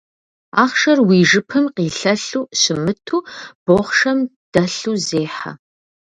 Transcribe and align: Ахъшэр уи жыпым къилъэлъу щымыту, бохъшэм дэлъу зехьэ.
Ахъшэр 0.63 0.99
уи 1.07 1.19
жыпым 1.29 1.65
къилъэлъу 1.75 2.43
щымыту, 2.59 3.19
бохъшэм 3.65 4.19
дэлъу 4.51 4.95
зехьэ. 5.05 5.51